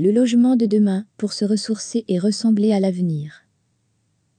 [0.00, 3.42] Le logement de demain pour se ressourcer et ressembler à l'avenir.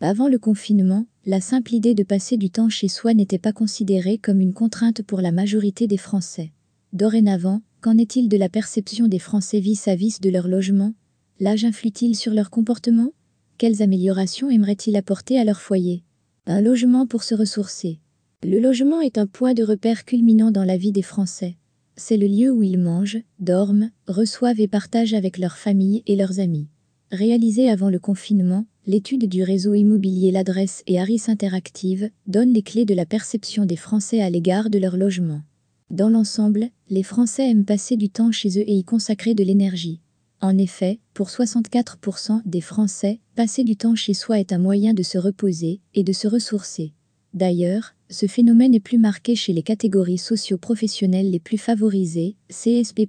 [0.00, 4.16] Avant le confinement, la simple idée de passer du temps chez soi n'était pas considérée
[4.16, 6.52] comme une contrainte pour la majorité des Français.
[6.92, 10.94] Dorénavant, qu'en est-il de la perception des Français vis-à-vis de leur logement?
[11.40, 13.10] L'âge influe-t-il sur leur comportement?
[13.58, 16.04] Quelles améliorations aimeraient-ils apporter à leur foyer?
[16.46, 17.98] Un logement pour se ressourcer.
[18.44, 21.56] Le logement est un point de repère culminant dans la vie des Français.
[22.02, 26.40] C'est le lieu où ils mangent, dorment, reçoivent et partagent avec leurs familles et leurs
[26.40, 26.66] amis.
[27.12, 32.86] Réalisée avant le confinement, l'étude du réseau immobilier L'Adresse et Harris Interactive donne les clés
[32.86, 35.42] de la perception des Français à l'égard de leur logement.
[35.90, 40.00] Dans l'ensemble, les Français aiment passer du temps chez eux et y consacrer de l'énergie.
[40.40, 45.02] En effet, pour 64% des Français, passer du temps chez soi est un moyen de
[45.02, 46.94] se reposer et de se ressourcer.
[47.32, 53.08] D'ailleurs, ce phénomène est plus marqué chez les catégories socio-professionnelles les plus favorisées, CSP+,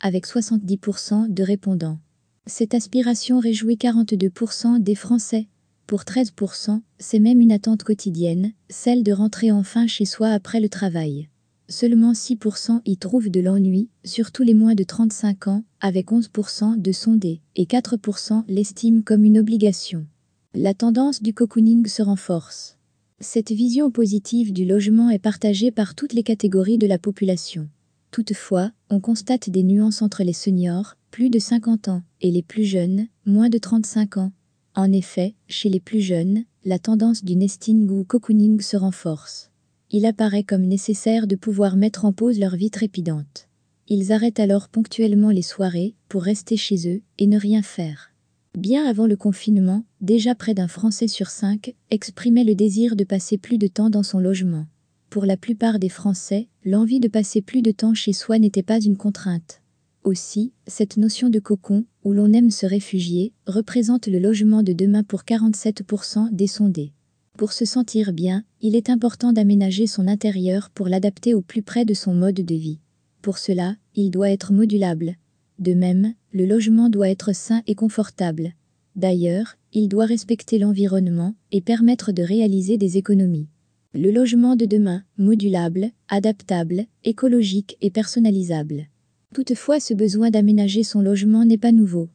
[0.00, 1.98] avec 70% de répondants.
[2.46, 5.48] Cette aspiration réjouit 42% des Français.
[5.86, 10.68] Pour 13%, c'est même une attente quotidienne, celle de rentrer enfin chez soi après le
[10.68, 11.28] travail.
[11.68, 16.92] Seulement 6% y trouvent de l'ennui, surtout les moins de 35 ans, avec 11% de
[16.92, 20.06] sondés, et 4% l'estiment comme une obligation.
[20.54, 22.76] La tendance du cocooning se renforce.
[23.20, 27.68] Cette vision positive du logement est partagée par toutes les catégories de la population.
[28.10, 32.64] Toutefois, on constate des nuances entre les seniors, plus de 50 ans, et les plus
[32.64, 34.32] jeunes, moins de 35 ans.
[34.74, 39.50] En effet, chez les plus jeunes, la tendance du nesting ou cocooning se renforce.
[39.90, 43.48] Il apparaît comme nécessaire de pouvoir mettre en pause leur vie trépidante.
[43.88, 48.13] Ils arrêtent alors ponctuellement les soirées pour rester chez eux et ne rien faire.
[48.56, 53.36] Bien avant le confinement, déjà près d'un Français sur cinq exprimait le désir de passer
[53.36, 54.66] plus de temps dans son logement.
[55.10, 58.80] Pour la plupart des Français, l'envie de passer plus de temps chez soi n'était pas
[58.80, 59.60] une contrainte.
[60.04, 65.02] Aussi, cette notion de cocon, où l'on aime se réfugier, représente le logement de demain
[65.02, 66.92] pour 47% des sondés.
[67.36, 71.84] Pour se sentir bien, il est important d'aménager son intérieur pour l'adapter au plus près
[71.84, 72.78] de son mode de vie.
[73.20, 75.16] Pour cela, il doit être modulable,
[75.58, 78.54] de même, le logement doit être sain et confortable.
[78.96, 83.46] D'ailleurs, il doit respecter l'environnement et permettre de réaliser des économies.
[83.94, 88.88] Le logement de demain, modulable, adaptable, écologique et personnalisable.
[89.32, 92.08] Toutefois, ce besoin d'aménager son logement n'est pas nouveau.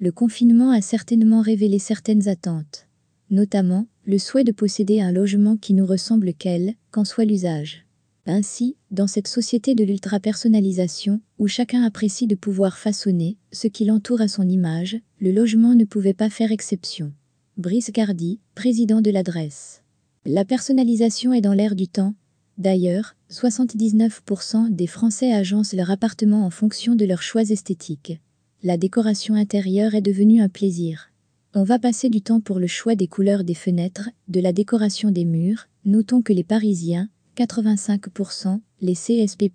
[0.00, 2.86] Le confinement a certainement révélé certaines attentes.
[3.28, 7.85] Notamment, le souhait de posséder un logement qui nous ressemble quel, qu'en soit l'usage.
[8.28, 14.20] Ainsi, dans cette société de l'ultra-personnalisation, où chacun apprécie de pouvoir façonner ce qui l'entoure
[14.20, 17.12] à son image, le logement ne pouvait pas faire exception.
[17.56, 19.82] Brice Gardy, président de l'adresse.
[20.24, 22.14] La personnalisation est dans l'air du temps.
[22.58, 28.20] D'ailleurs, 79% des Français agencent leur appartement en fonction de leurs choix esthétiques.
[28.64, 31.12] La décoration intérieure est devenue un plaisir.
[31.54, 35.12] On va passer du temps pour le choix des couleurs des fenêtres, de la décoration
[35.12, 35.68] des murs.
[35.84, 39.50] Notons que les Parisiens, 85%, les CSP+,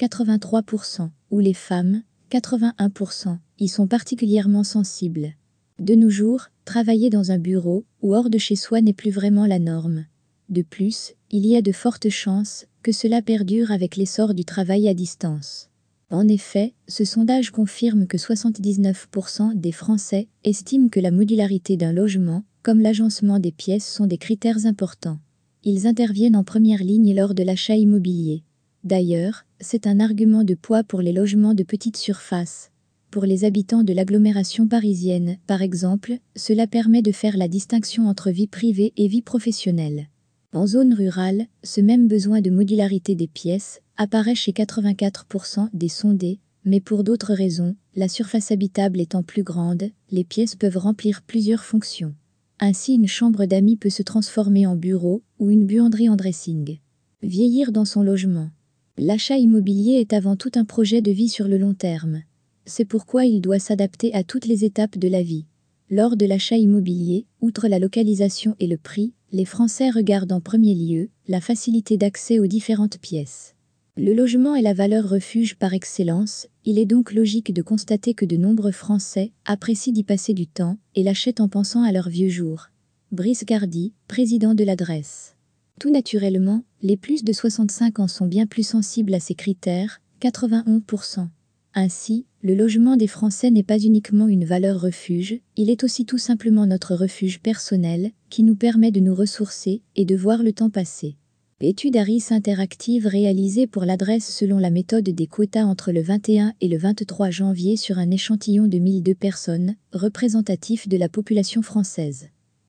[0.00, 5.34] 83%, ou les femmes, 81%, y sont particulièrement sensibles.
[5.78, 9.46] De nos jours, travailler dans un bureau ou hors de chez soi n'est plus vraiment
[9.46, 10.06] la norme.
[10.48, 14.88] De plus, il y a de fortes chances que cela perdure avec l'essor du travail
[14.88, 15.70] à distance.
[16.10, 22.44] En effet, ce sondage confirme que 79% des Français estiment que la modularité d'un logement,
[22.62, 25.18] comme l'agencement des pièces, sont des critères importants.
[25.66, 28.42] Ils interviennent en première ligne lors de l'achat immobilier.
[28.84, 32.70] D'ailleurs, c'est un argument de poids pour les logements de petite surface.
[33.10, 38.30] Pour les habitants de l'agglomération parisienne, par exemple, cela permet de faire la distinction entre
[38.30, 40.08] vie privée et vie professionnelle.
[40.52, 46.40] En zone rurale, ce même besoin de modularité des pièces apparaît chez 84% des sondés,
[46.66, 51.64] mais pour d'autres raisons, la surface habitable étant plus grande, les pièces peuvent remplir plusieurs
[51.64, 52.14] fonctions.
[52.60, 56.78] Ainsi une chambre d'amis peut se transformer en bureau ou une buanderie en dressing.
[57.22, 58.50] Vieillir dans son logement.
[58.96, 62.22] L'achat immobilier est avant tout un projet de vie sur le long terme.
[62.64, 65.46] C'est pourquoi il doit s'adapter à toutes les étapes de la vie.
[65.90, 70.74] Lors de l'achat immobilier, outre la localisation et le prix, les Français regardent en premier
[70.74, 73.54] lieu la facilité d'accès aux différentes pièces.
[73.96, 78.24] Le logement est la valeur refuge par excellence, il est donc logique de constater que
[78.24, 82.30] de nombreux Français apprécient d'y passer du temps et l'achètent en pensant à leurs vieux
[82.30, 82.68] jours.
[83.12, 85.36] Brice Gardy, président de l'adresse.
[85.78, 91.28] Tout naturellement, les plus de 65 ans sont bien plus sensibles à ces critères, 91%.
[91.74, 96.18] Ainsi, le logement des Français n'est pas uniquement une valeur refuge, il est aussi tout
[96.18, 100.70] simplement notre refuge personnel, qui nous permet de nous ressourcer et de voir le temps
[100.70, 101.16] passer.
[101.60, 106.68] Étude ARIS interactive réalisée pour l'adresse selon la méthode des quotas entre le 21 et
[106.68, 112.28] le 23 janvier sur un échantillon de 1002 personnes, représentatif de la population française.